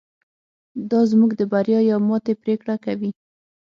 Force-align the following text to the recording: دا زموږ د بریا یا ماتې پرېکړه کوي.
دا 0.89 0.99
زموږ 1.11 1.31
د 1.39 1.41
بریا 1.51 1.79
یا 1.89 1.97
ماتې 2.07 2.33
پرېکړه 2.43 2.75
کوي. 2.85 3.11